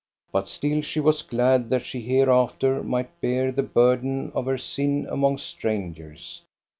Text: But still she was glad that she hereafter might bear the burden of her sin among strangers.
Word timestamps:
But 0.31 0.49
still 0.49 0.81
she 0.81 0.99
was 0.99 1.21
glad 1.21 1.69
that 1.69 1.83
she 1.83 2.01
hereafter 2.01 2.81
might 2.81 3.21
bear 3.21 3.51
the 3.51 3.61
burden 3.61 4.31
of 4.33 4.47
her 4.47 4.57
sin 4.57 5.05
among 5.07 5.37
strangers. 5.37 6.41